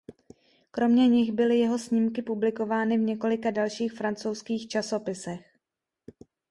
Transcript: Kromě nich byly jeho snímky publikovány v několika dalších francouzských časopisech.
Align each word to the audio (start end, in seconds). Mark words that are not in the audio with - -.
Kromě 0.71 1.07
nich 1.07 1.31
byly 1.31 1.59
jeho 1.59 1.79
snímky 1.79 2.21
publikovány 2.21 2.97
v 2.97 3.01
několika 3.01 3.51
dalších 3.51 3.93
francouzských 3.93 4.67
časopisech. 4.67 5.57